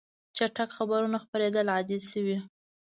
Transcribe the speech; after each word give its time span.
چټک 0.37 0.69
خبرونه 0.77 1.17
خپرېدل 1.23 1.67
عادي 1.75 1.99
شوي. 2.11 2.37